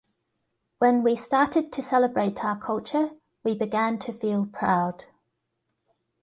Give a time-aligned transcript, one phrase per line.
[0.79, 3.11] When we started to celebrate our culture,
[3.43, 5.05] we began to feel proud.